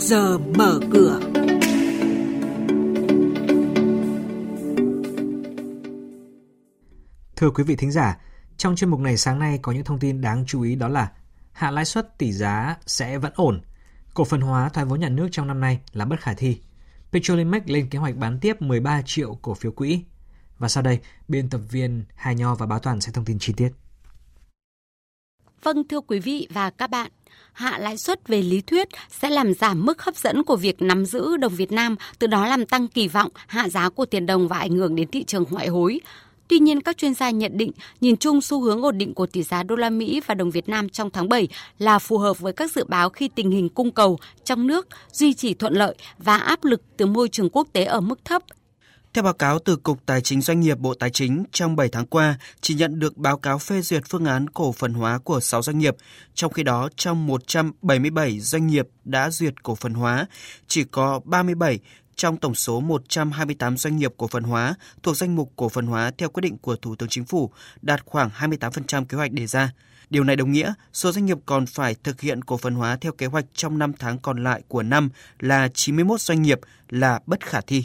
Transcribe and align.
giờ 0.00 0.38
mở 0.38 0.80
cửa. 0.92 1.20
Thưa 7.36 7.50
quý 7.50 7.64
vị 7.64 7.76
thính 7.76 7.90
giả, 7.90 8.18
trong 8.56 8.76
chuyên 8.76 8.90
mục 8.90 9.00
này 9.00 9.16
sáng 9.16 9.38
nay 9.38 9.58
có 9.62 9.72
những 9.72 9.84
thông 9.84 9.98
tin 9.98 10.20
đáng 10.20 10.44
chú 10.46 10.62
ý 10.62 10.74
đó 10.74 10.88
là 10.88 11.12
hạ 11.52 11.70
lãi 11.70 11.84
suất 11.84 12.18
tỷ 12.18 12.32
giá 12.32 12.76
sẽ 12.86 13.18
vẫn 13.18 13.32
ổn, 13.36 13.60
cổ 14.14 14.24
phần 14.24 14.40
hóa 14.40 14.68
thoái 14.68 14.86
vốn 14.86 15.00
nhà 15.00 15.08
nước 15.08 15.28
trong 15.32 15.46
năm 15.46 15.60
nay 15.60 15.80
là 15.92 16.04
bất 16.04 16.20
khả 16.20 16.34
thi. 16.34 16.60
Petrolimex 17.12 17.62
lên 17.66 17.88
kế 17.90 17.98
hoạch 17.98 18.16
bán 18.16 18.38
tiếp 18.40 18.62
13 18.62 19.02
triệu 19.06 19.34
cổ 19.42 19.54
phiếu 19.54 19.72
quỹ. 19.72 20.04
Và 20.58 20.68
sau 20.68 20.82
đây, 20.82 20.98
biên 21.28 21.50
tập 21.50 21.60
viên 21.70 22.04
Hà 22.14 22.32
Nho 22.32 22.54
và 22.54 22.66
Báo 22.66 22.78
Toàn 22.78 23.00
sẽ 23.00 23.12
thông 23.12 23.24
tin 23.24 23.38
chi 23.38 23.52
tiết. 23.56 23.72
Vâng 25.62 25.88
thưa 25.88 26.00
quý 26.00 26.20
vị 26.20 26.48
và 26.50 26.70
các 26.70 26.90
bạn, 26.90 27.10
hạ 27.52 27.78
lãi 27.78 27.96
suất 27.98 28.28
về 28.28 28.42
lý 28.42 28.60
thuyết 28.60 28.88
sẽ 29.20 29.30
làm 29.30 29.54
giảm 29.54 29.86
mức 29.86 30.02
hấp 30.02 30.16
dẫn 30.16 30.44
của 30.44 30.56
việc 30.56 30.82
nắm 30.82 31.06
giữ 31.06 31.36
đồng 31.36 31.54
Việt 31.54 31.72
Nam, 31.72 31.96
từ 32.18 32.26
đó 32.26 32.46
làm 32.46 32.66
tăng 32.66 32.88
kỳ 32.88 33.08
vọng 33.08 33.30
hạ 33.46 33.68
giá 33.68 33.88
của 33.88 34.04
tiền 34.04 34.26
đồng 34.26 34.48
và 34.48 34.58
ảnh 34.58 34.76
hưởng 34.76 34.96
đến 34.96 35.10
thị 35.10 35.24
trường 35.24 35.44
ngoại 35.50 35.68
hối. 35.68 36.00
Tuy 36.48 36.58
nhiên, 36.58 36.80
các 36.80 36.96
chuyên 36.96 37.14
gia 37.14 37.30
nhận 37.30 37.58
định 37.58 37.72
nhìn 38.00 38.16
chung 38.16 38.40
xu 38.40 38.60
hướng 38.60 38.82
ổn 38.82 38.98
định 38.98 39.14
của 39.14 39.26
tỷ 39.26 39.42
giá 39.42 39.62
đô 39.62 39.76
la 39.76 39.90
Mỹ 39.90 40.20
và 40.26 40.34
đồng 40.34 40.50
Việt 40.50 40.68
Nam 40.68 40.88
trong 40.88 41.10
tháng 41.10 41.28
7 41.28 41.48
là 41.78 41.98
phù 41.98 42.18
hợp 42.18 42.38
với 42.38 42.52
các 42.52 42.72
dự 42.72 42.84
báo 42.84 43.10
khi 43.10 43.28
tình 43.28 43.50
hình 43.50 43.68
cung 43.68 43.90
cầu 43.90 44.18
trong 44.44 44.66
nước 44.66 44.88
duy 45.12 45.34
trì 45.34 45.54
thuận 45.54 45.74
lợi 45.74 45.94
và 46.18 46.36
áp 46.36 46.64
lực 46.64 46.82
từ 46.96 47.06
môi 47.06 47.28
trường 47.28 47.50
quốc 47.50 47.68
tế 47.72 47.84
ở 47.84 48.00
mức 48.00 48.24
thấp 48.24 48.42
theo 49.14 49.24
báo 49.24 49.32
cáo 49.32 49.58
từ 49.58 49.76
Cục 49.76 50.06
Tài 50.06 50.20
chính 50.20 50.40
Doanh 50.40 50.60
nghiệp 50.60 50.78
Bộ 50.78 50.94
Tài 50.94 51.10
chính, 51.10 51.44
trong 51.52 51.76
7 51.76 51.88
tháng 51.88 52.06
qua, 52.06 52.38
chỉ 52.60 52.74
nhận 52.74 52.98
được 52.98 53.16
báo 53.16 53.38
cáo 53.38 53.58
phê 53.58 53.82
duyệt 53.82 54.02
phương 54.08 54.24
án 54.24 54.50
cổ 54.50 54.72
phần 54.72 54.94
hóa 54.94 55.18
của 55.18 55.40
6 55.40 55.62
doanh 55.62 55.78
nghiệp. 55.78 55.96
Trong 56.34 56.52
khi 56.52 56.62
đó, 56.62 56.88
trong 56.96 57.26
177 57.26 58.40
doanh 58.40 58.66
nghiệp 58.66 58.88
đã 59.04 59.30
duyệt 59.30 59.62
cổ 59.62 59.74
phần 59.74 59.94
hóa, 59.94 60.26
chỉ 60.66 60.84
có 60.84 61.20
37 61.24 61.78
trong 62.16 62.36
tổng 62.36 62.54
số 62.54 62.80
128 62.80 63.76
doanh 63.76 63.96
nghiệp 63.96 64.14
cổ 64.16 64.26
phần 64.26 64.42
hóa 64.42 64.74
thuộc 65.02 65.16
danh 65.16 65.36
mục 65.36 65.52
cổ 65.56 65.68
phần 65.68 65.86
hóa 65.86 66.10
theo 66.18 66.28
quyết 66.28 66.40
định 66.40 66.58
của 66.58 66.76
Thủ 66.76 66.94
tướng 66.94 67.08
Chính 67.08 67.24
phủ 67.24 67.50
đạt 67.82 68.00
khoảng 68.04 68.30
28% 68.38 69.04
kế 69.04 69.16
hoạch 69.16 69.32
đề 69.32 69.46
ra. 69.46 69.72
Điều 70.10 70.24
này 70.24 70.36
đồng 70.36 70.52
nghĩa 70.52 70.72
số 70.92 71.12
doanh 71.12 71.26
nghiệp 71.26 71.38
còn 71.46 71.66
phải 71.66 71.94
thực 72.02 72.20
hiện 72.20 72.44
cổ 72.44 72.56
phần 72.56 72.74
hóa 72.74 72.96
theo 73.00 73.12
kế 73.12 73.26
hoạch 73.26 73.44
trong 73.54 73.78
5 73.78 73.92
tháng 73.98 74.18
còn 74.18 74.44
lại 74.44 74.62
của 74.68 74.82
năm 74.82 75.08
là 75.40 75.68
91 75.74 76.20
doanh 76.20 76.42
nghiệp 76.42 76.60
là 76.88 77.20
bất 77.26 77.46
khả 77.46 77.60
thi. 77.60 77.84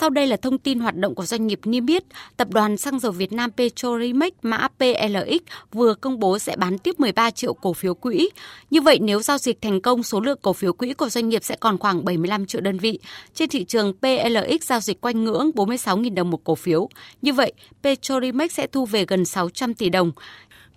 Sau 0.00 0.10
đây 0.10 0.26
là 0.26 0.36
thông 0.36 0.58
tin 0.58 0.78
hoạt 0.78 0.96
động 0.96 1.14
của 1.14 1.24
doanh 1.24 1.46
nghiệp 1.46 1.60
niêm 1.64 1.86
yết. 1.86 2.04
Tập 2.36 2.48
đoàn 2.50 2.76
Xăng 2.76 3.00
dầu 3.00 3.12
Việt 3.12 3.32
Nam 3.32 3.50
Petrolimex 3.56 4.32
mã 4.42 4.68
PLX 4.68 5.42
vừa 5.72 5.94
công 5.94 6.18
bố 6.18 6.38
sẽ 6.38 6.56
bán 6.56 6.78
tiếp 6.78 7.00
13 7.00 7.30
triệu 7.30 7.54
cổ 7.54 7.72
phiếu 7.72 7.94
quỹ. 7.94 8.28
Như 8.70 8.80
vậy 8.80 8.98
nếu 9.00 9.22
giao 9.22 9.38
dịch 9.38 9.62
thành 9.62 9.80
công, 9.80 10.02
số 10.02 10.20
lượng 10.20 10.38
cổ 10.42 10.52
phiếu 10.52 10.72
quỹ 10.72 10.94
của 10.94 11.08
doanh 11.08 11.28
nghiệp 11.28 11.44
sẽ 11.44 11.56
còn 11.60 11.78
khoảng 11.78 12.04
75 12.04 12.46
triệu 12.46 12.60
đơn 12.60 12.78
vị. 12.78 12.98
Trên 13.34 13.48
thị 13.48 13.64
trường 13.64 13.92
PLX 13.92 14.62
giao 14.62 14.80
dịch 14.80 15.00
quanh 15.00 15.24
ngưỡng 15.24 15.50
46.000 15.54 16.14
đồng 16.14 16.30
một 16.30 16.44
cổ 16.44 16.54
phiếu. 16.54 16.88
Như 17.22 17.32
vậy, 17.32 17.52
Petrolimex 17.82 18.52
sẽ 18.52 18.66
thu 18.66 18.86
về 18.86 19.04
gần 19.08 19.24
600 19.24 19.74
tỷ 19.74 19.88
đồng. 19.88 20.12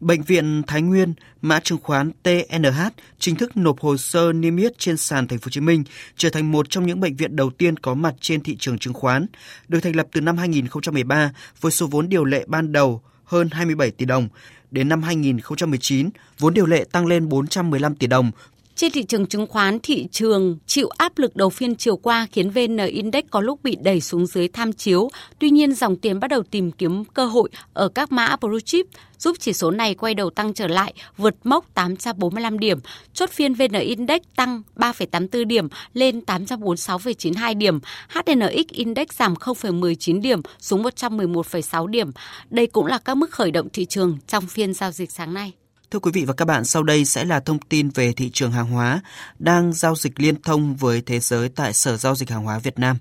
Bệnh 0.01 0.21
viện 0.21 0.63
Thái 0.67 0.81
Nguyên, 0.81 1.13
mã 1.41 1.59
chứng 1.59 1.77
khoán 1.83 2.11
TNH 2.23 2.81
chính 3.19 3.35
thức 3.35 3.57
nộp 3.57 3.79
hồ 3.79 3.97
sơ 3.97 4.33
niêm 4.33 4.57
yết 4.57 4.79
trên 4.79 4.97
sàn 4.97 5.27
Thành 5.27 5.39
phố 5.39 5.45
Hồ 5.45 5.49
Chí 5.49 5.61
Minh, 5.61 5.83
trở 6.17 6.29
thành 6.29 6.51
một 6.51 6.69
trong 6.69 6.87
những 6.87 6.99
bệnh 6.99 7.15
viện 7.15 7.35
đầu 7.35 7.49
tiên 7.49 7.77
có 7.77 7.93
mặt 7.93 8.15
trên 8.21 8.43
thị 8.43 8.55
trường 8.59 8.77
chứng 8.77 8.93
khoán. 8.93 9.25
Được 9.67 9.79
thành 9.79 9.95
lập 9.95 10.07
từ 10.11 10.21
năm 10.21 10.37
2013 10.37 11.31
với 11.61 11.71
số 11.71 11.87
vốn 11.87 12.09
điều 12.09 12.25
lệ 12.25 12.43
ban 12.47 12.71
đầu 12.71 13.01
hơn 13.23 13.49
27 13.51 13.91
tỷ 13.91 14.05
đồng. 14.05 14.27
Đến 14.71 14.89
năm 14.89 15.03
2019, 15.03 16.09
vốn 16.39 16.53
điều 16.53 16.65
lệ 16.65 16.85
tăng 16.91 17.05
lên 17.05 17.29
415 17.29 17.95
tỷ 17.95 18.07
đồng 18.07 18.31
trên 18.75 18.91
thị 18.91 19.03
trường 19.03 19.25
chứng 19.25 19.47
khoán, 19.47 19.79
thị 19.83 20.07
trường 20.11 20.57
chịu 20.65 20.89
áp 20.97 21.17
lực 21.17 21.35
đầu 21.35 21.49
phiên 21.49 21.75
chiều 21.75 21.97
qua 21.97 22.27
khiến 22.31 22.49
VN 22.49 22.77
Index 22.77 23.23
có 23.29 23.41
lúc 23.41 23.63
bị 23.63 23.77
đẩy 23.81 24.01
xuống 24.01 24.25
dưới 24.25 24.47
tham 24.47 24.73
chiếu. 24.73 25.09
Tuy 25.39 25.49
nhiên, 25.49 25.73
dòng 25.73 25.95
tiền 25.95 26.19
bắt 26.19 26.27
đầu 26.27 26.43
tìm 26.43 26.71
kiếm 26.71 27.05
cơ 27.05 27.25
hội 27.25 27.49
ở 27.73 27.87
các 27.87 28.11
mã 28.11 28.35
blue 28.35 28.59
chip 28.59 28.85
giúp 29.21 29.37
chỉ 29.39 29.53
số 29.53 29.71
này 29.71 29.95
quay 29.95 30.13
đầu 30.13 30.29
tăng 30.29 30.53
trở 30.53 30.67
lại, 30.67 30.93
vượt 31.17 31.35
mốc 31.43 31.73
845 31.73 32.59
điểm. 32.59 32.79
Chốt 33.13 33.29
phiên 33.29 33.53
VN 33.53 33.73
Index 33.79 34.21
tăng 34.35 34.61
3,84 34.75 35.45
điểm 35.45 35.67
lên 35.93 36.21
846,92 36.27 37.57
điểm. 37.57 37.79
HNX 38.09 38.67
Index 38.71 39.07
giảm 39.11 39.33
0,19 39.33 40.21
điểm 40.21 40.41
xuống 40.59 40.83
111,6 40.83 41.87
điểm. 41.87 42.11
Đây 42.49 42.67
cũng 42.67 42.85
là 42.85 42.97
các 42.97 43.17
mức 43.17 43.31
khởi 43.31 43.51
động 43.51 43.67
thị 43.73 43.85
trường 43.85 44.17
trong 44.27 44.47
phiên 44.47 44.73
giao 44.73 44.91
dịch 44.91 45.11
sáng 45.11 45.33
nay. 45.33 45.51
Thưa 45.91 45.99
quý 45.99 46.11
vị 46.13 46.25
và 46.25 46.33
các 46.33 46.45
bạn, 46.45 46.65
sau 46.65 46.83
đây 46.83 47.05
sẽ 47.05 47.25
là 47.25 47.39
thông 47.39 47.59
tin 47.59 47.89
về 47.89 48.13
thị 48.13 48.29
trường 48.33 48.51
hàng 48.51 48.67
hóa 48.67 49.01
đang 49.39 49.73
giao 49.73 49.95
dịch 49.95 50.19
liên 50.19 50.41
thông 50.41 50.75
với 50.75 51.01
thế 51.01 51.19
giới 51.19 51.49
tại 51.49 51.73
Sở 51.73 51.97
Giao 51.97 52.15
dịch 52.15 52.29
Hàng 52.29 52.43
hóa 52.43 52.59
Việt 52.59 52.79
Nam. 52.79 52.97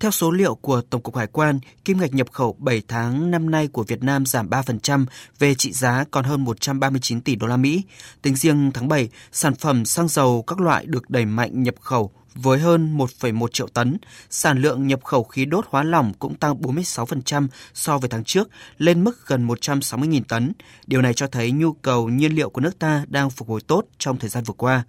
Theo 0.00 0.10
số 0.10 0.30
liệu 0.30 0.54
của 0.54 0.80
Tổng 0.80 1.02
cục 1.02 1.16
Hải 1.16 1.26
quan, 1.26 1.60
kim 1.84 2.00
ngạch 2.00 2.14
nhập 2.14 2.26
khẩu 2.32 2.56
7 2.58 2.82
tháng 2.88 3.30
năm 3.30 3.50
nay 3.50 3.68
của 3.68 3.82
Việt 3.82 4.02
Nam 4.02 4.26
giảm 4.26 4.50
3% 4.50 5.06
về 5.38 5.54
trị 5.54 5.72
giá 5.72 6.04
còn 6.10 6.24
hơn 6.24 6.44
139 6.44 7.20
tỷ 7.20 7.36
đô 7.36 7.46
la 7.46 7.56
Mỹ. 7.56 7.82
Tính 8.22 8.36
riêng 8.36 8.70
tháng 8.74 8.88
7, 8.88 9.08
sản 9.32 9.54
phẩm 9.54 9.84
xăng 9.84 10.08
dầu 10.08 10.44
các 10.46 10.60
loại 10.60 10.86
được 10.86 11.10
đẩy 11.10 11.24
mạnh 11.24 11.62
nhập 11.62 11.74
khẩu 11.80 12.12
với 12.42 12.58
hơn 12.58 12.98
1,1 12.98 13.48
triệu 13.48 13.68
tấn, 13.68 13.98
sản 14.30 14.58
lượng 14.58 14.86
nhập 14.86 15.04
khẩu 15.04 15.24
khí 15.24 15.44
đốt 15.44 15.64
hóa 15.68 15.82
lỏng 15.82 16.12
cũng 16.18 16.34
tăng 16.34 16.60
46% 16.60 17.48
so 17.74 17.98
với 17.98 18.08
tháng 18.08 18.24
trước, 18.24 18.48
lên 18.78 19.04
mức 19.04 19.26
gần 19.26 19.46
160.000 19.46 20.22
tấn. 20.28 20.52
Điều 20.86 21.02
này 21.02 21.14
cho 21.14 21.26
thấy 21.26 21.52
nhu 21.52 21.72
cầu 21.72 22.08
nhiên 22.08 22.32
liệu 22.32 22.50
của 22.50 22.60
nước 22.60 22.78
ta 22.78 23.04
đang 23.08 23.30
phục 23.30 23.48
hồi 23.48 23.60
tốt 23.66 23.84
trong 23.98 24.18
thời 24.18 24.30
gian 24.30 24.44
vừa 24.44 24.54
qua. 24.54 24.84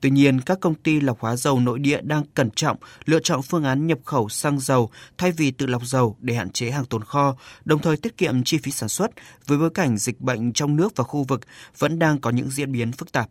Tuy 0.00 0.10
nhiên, 0.10 0.40
các 0.40 0.60
công 0.60 0.74
ty 0.74 1.00
lọc 1.00 1.20
hóa 1.20 1.36
dầu 1.36 1.60
nội 1.60 1.78
địa 1.78 2.00
đang 2.02 2.24
cẩn 2.34 2.50
trọng 2.50 2.76
lựa 3.04 3.20
chọn 3.20 3.42
phương 3.42 3.64
án 3.64 3.86
nhập 3.86 3.98
khẩu 4.04 4.28
xăng 4.28 4.60
dầu 4.60 4.90
thay 5.18 5.32
vì 5.32 5.50
tự 5.50 5.66
lọc 5.66 5.84
dầu 5.84 6.16
để 6.20 6.34
hạn 6.34 6.50
chế 6.50 6.70
hàng 6.70 6.84
tồn 6.84 7.04
kho, 7.04 7.36
đồng 7.64 7.80
thời 7.80 7.96
tiết 7.96 8.16
kiệm 8.16 8.44
chi 8.44 8.58
phí 8.58 8.70
sản 8.70 8.88
xuất 8.88 9.10
với 9.46 9.58
bối 9.58 9.70
cảnh 9.70 9.98
dịch 9.98 10.20
bệnh 10.20 10.52
trong 10.52 10.76
nước 10.76 10.96
và 10.96 11.04
khu 11.04 11.24
vực 11.28 11.40
vẫn 11.78 11.98
đang 11.98 12.20
có 12.20 12.30
những 12.30 12.50
diễn 12.50 12.72
biến 12.72 12.92
phức 12.92 13.12
tạp. 13.12 13.28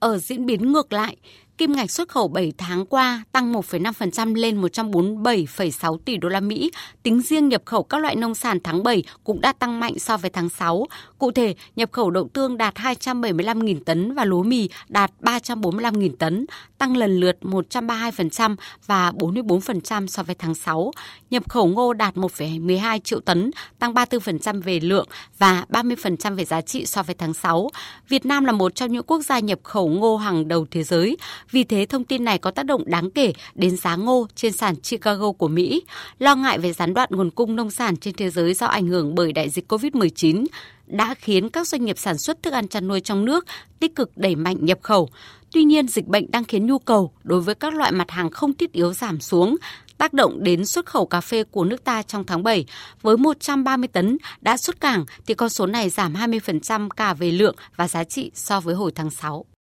Ở 0.00 0.18
diễn 0.18 0.46
biến 0.46 0.72
ngược 0.72 0.92
lại, 0.92 1.16
kim 1.60 1.72
ngạch 1.72 1.90
xuất 1.90 2.08
khẩu 2.08 2.28
7 2.28 2.52
tháng 2.58 2.86
qua 2.86 3.24
tăng 3.32 3.52
1,5% 3.52 4.34
lên 4.34 4.62
147,6 4.62 5.98
tỷ 6.04 6.16
đô 6.16 6.28
la 6.28 6.40
Mỹ. 6.40 6.70
Tính 7.02 7.22
riêng 7.22 7.48
nhập 7.48 7.62
khẩu 7.64 7.82
các 7.82 7.98
loại 7.98 8.16
nông 8.16 8.34
sản 8.34 8.58
tháng 8.64 8.82
7 8.82 9.02
cũng 9.24 9.40
đã 9.40 9.52
tăng 9.52 9.80
mạnh 9.80 9.98
so 9.98 10.16
với 10.16 10.30
tháng 10.30 10.48
6. 10.48 10.86
Cụ 11.18 11.30
thể, 11.30 11.54
nhập 11.76 11.92
khẩu 11.92 12.10
đậu 12.10 12.28
tương 12.28 12.56
đạt 12.56 12.74
275.000 12.74 13.80
tấn 13.84 14.14
và 14.14 14.24
lúa 14.24 14.42
mì 14.42 14.68
đạt 14.88 15.10
345.000 15.20 16.10
tấn, 16.18 16.46
tăng 16.78 16.96
lần 16.96 17.20
lượt 17.20 17.36
132% 17.42 18.56
và 18.86 19.10
44% 19.10 20.06
so 20.06 20.22
với 20.22 20.34
tháng 20.34 20.54
6. 20.54 20.90
Nhập 21.30 21.48
khẩu 21.48 21.66
ngô 21.66 21.92
đạt 21.92 22.14
1,12 22.14 22.98
triệu 22.98 23.20
tấn, 23.20 23.50
tăng 23.78 23.94
34% 23.94 24.62
về 24.62 24.80
lượng 24.80 25.08
và 25.38 25.64
30% 25.68 26.36
về 26.36 26.44
giá 26.44 26.60
trị 26.60 26.86
so 26.86 27.02
với 27.02 27.14
tháng 27.14 27.34
6. 27.34 27.68
Việt 28.08 28.26
Nam 28.26 28.44
là 28.44 28.52
một 28.52 28.74
trong 28.74 28.92
những 28.92 29.02
quốc 29.06 29.22
gia 29.22 29.38
nhập 29.38 29.58
khẩu 29.62 29.88
ngô 29.88 30.16
hàng 30.16 30.48
đầu 30.48 30.66
thế 30.70 30.82
giới. 30.82 31.16
Vì 31.50 31.64
thế, 31.64 31.86
thông 31.86 32.04
tin 32.04 32.24
này 32.24 32.38
có 32.38 32.50
tác 32.50 32.66
động 32.66 32.82
đáng 32.86 33.10
kể 33.10 33.32
đến 33.54 33.76
giá 33.76 33.96
ngô 33.96 34.26
trên 34.34 34.52
sàn 34.52 34.76
Chicago 34.76 35.32
của 35.32 35.48
Mỹ. 35.48 35.82
Lo 36.18 36.36
ngại 36.36 36.58
về 36.58 36.72
gián 36.72 36.94
đoạn 36.94 37.08
nguồn 37.12 37.30
cung 37.30 37.56
nông 37.56 37.70
sản 37.70 37.96
trên 37.96 38.14
thế 38.14 38.30
giới 38.30 38.54
do 38.54 38.66
ảnh 38.66 38.86
hưởng 38.86 39.14
bởi 39.14 39.32
đại 39.32 39.50
dịch 39.50 39.72
COVID-19 39.72 40.46
đã 40.86 41.14
khiến 41.14 41.48
các 41.48 41.68
doanh 41.68 41.84
nghiệp 41.84 41.98
sản 41.98 42.18
xuất 42.18 42.42
thức 42.42 42.52
ăn 42.52 42.68
chăn 42.68 42.88
nuôi 42.88 43.00
trong 43.00 43.24
nước 43.24 43.46
tích 43.80 43.94
cực 43.94 44.10
đẩy 44.16 44.36
mạnh 44.36 44.56
nhập 44.60 44.78
khẩu. 44.82 45.08
Tuy 45.52 45.64
nhiên, 45.64 45.88
dịch 45.88 46.06
bệnh 46.06 46.30
đang 46.30 46.44
khiến 46.44 46.66
nhu 46.66 46.78
cầu 46.78 47.12
đối 47.22 47.40
với 47.40 47.54
các 47.54 47.74
loại 47.74 47.92
mặt 47.92 48.10
hàng 48.10 48.30
không 48.30 48.54
thiết 48.54 48.72
yếu 48.72 48.92
giảm 48.92 49.20
xuống, 49.20 49.56
tác 49.98 50.12
động 50.12 50.42
đến 50.42 50.66
xuất 50.66 50.86
khẩu 50.86 51.06
cà 51.06 51.20
phê 51.20 51.44
của 51.44 51.64
nước 51.64 51.84
ta 51.84 52.02
trong 52.02 52.24
tháng 52.24 52.42
7. 52.42 52.66
Với 53.02 53.16
130 53.16 53.88
tấn 53.88 54.18
đã 54.40 54.56
xuất 54.56 54.80
cảng 54.80 55.04
thì 55.26 55.34
con 55.34 55.48
số 55.48 55.66
này 55.66 55.90
giảm 55.90 56.14
20% 56.14 56.88
cả 56.88 57.14
về 57.14 57.30
lượng 57.30 57.56
và 57.76 57.88
giá 57.88 58.04
trị 58.04 58.30
so 58.34 58.60
với 58.60 58.74
hồi 58.74 58.92
tháng 58.94 59.10
6. 59.10 59.44